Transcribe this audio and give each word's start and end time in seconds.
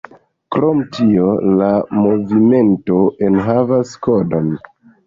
Krom 0.55 0.79
tio 0.95 1.27
la 1.59 1.69
movimento 2.07 2.99
enhavas 3.29 3.97
kodon. 4.09 4.55